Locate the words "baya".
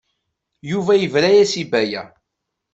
1.71-2.03